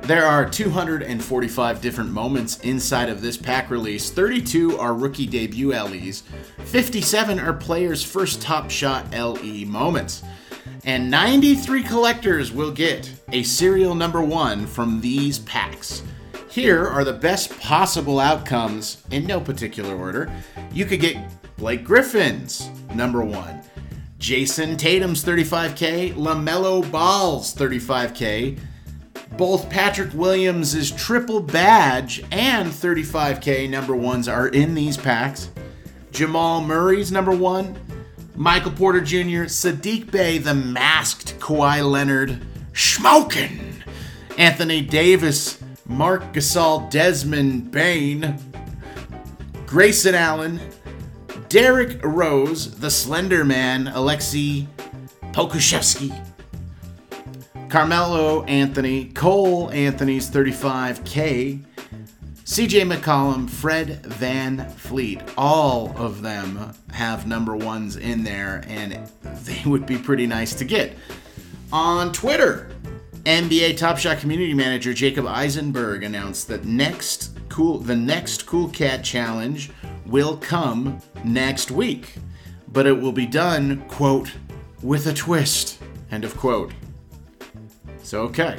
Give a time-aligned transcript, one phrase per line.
[0.04, 4.12] There are 245 different moments inside of this pack release.
[4.12, 6.24] 32 are rookie debut LEs,
[6.68, 10.24] 57 are players' first top shot LE moments,
[10.86, 16.02] and 93 collectors will get a serial number one from these packs.
[16.54, 20.32] Here are the best possible outcomes in no particular order.
[20.72, 21.18] You could get
[21.58, 23.64] Blake Griffin's number one,
[24.20, 28.60] Jayson Tatum's 35K, LaMelo Ball's 35K,
[29.36, 35.50] both Patrick Williams' triple badge and 35K number ones are in these packs.
[36.12, 37.76] Jamal Murray's number one,
[38.36, 43.82] Michael Porter Jr., Sadiq Bey, the masked Kawhi Leonard, Schmokin,
[44.38, 45.63] Anthony Davis,
[45.94, 48.38] Marc Gasol, Desmond Bane,
[49.68, 50.60] Grayson Allen,
[51.50, 54.68] Derrick Rose, the Slender Man, Alexei
[55.32, 56.12] Pokusevski,
[57.70, 61.64] Carmelo Anthony, Cole Anthony's 35K,
[62.44, 65.34] CJ McCollum, Fred VanVleet.
[65.38, 69.10] All of them have number ones in there, and
[69.46, 70.98] they would be pretty nice to get.
[71.72, 72.70] On Twitter,
[73.26, 79.02] NBA Top Shot community manager Jacob Eisenberg announced that next cool the next Cool Cat
[79.02, 79.72] challenge
[80.06, 82.16] will come next week,
[82.68, 84.34] but it will be done quote
[84.82, 85.80] with a twist
[86.12, 86.74] end of quote.
[88.04, 88.58] So okay.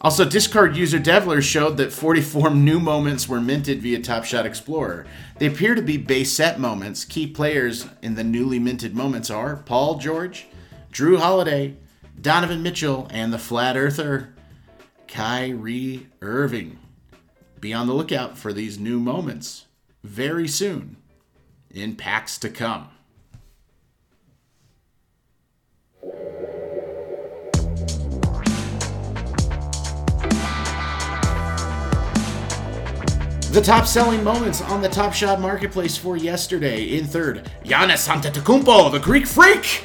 [0.00, 5.06] Also, Discord user Devler showed that 44 new moments were minted via Top Shot Explorer.
[5.38, 7.04] They appear to be base set moments.
[7.04, 10.48] Key players in the newly minted moments are Paul George,
[10.92, 11.76] Jrue Holiday,
[12.24, 14.32] Donovan Mitchell, and the Flat Earther,
[15.06, 16.78] Kyrie Irving.
[17.60, 19.66] Be on the lookout for these new moments
[20.02, 20.96] very soon
[21.70, 22.88] in packs to come.
[33.50, 36.96] The top selling moments on the Top Shot Marketplace for yesterday.
[36.96, 39.84] In third, Giannis Antetokounmpo, the Greek Freak.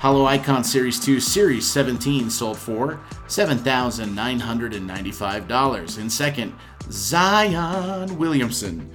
[0.00, 5.98] Holo Icon Series 2 Series 17 sold for $7,995.
[5.98, 6.54] In second,
[6.90, 8.90] Zion Williamson.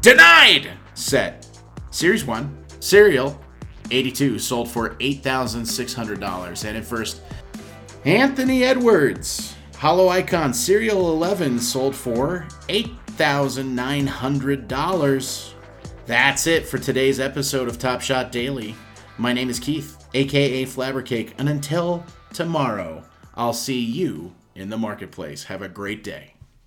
[0.00, 0.72] Denied!
[0.94, 1.46] Set.
[1.92, 3.40] Series 1 Serial
[3.92, 6.64] 82 sold for $8,600.
[6.64, 7.20] And in first,
[8.04, 9.54] Anthony Edwards.
[9.76, 15.52] Holo Icon Serial 11 sold for $8,900.
[16.06, 18.74] That's it for today's episode of Top Shot Daily.
[19.18, 21.32] My name is Keith aka Flabbercake.
[21.38, 23.04] And until tomorrow,
[23.34, 25.44] I'll see you in the marketplace.
[25.44, 26.34] Have a great day.